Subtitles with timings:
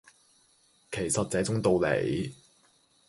[0.91, 2.33] 其實這種道理